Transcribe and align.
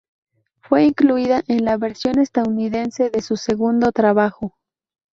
Fue 0.61 0.83
incluida 0.85 1.43
en 1.47 1.63
la 1.63 1.77
versión 1.77 2.17
estadounidense 2.17 3.11
de 3.11 3.21
su 3.21 3.37
segundo 3.37 3.91
trabajo. 3.91 4.55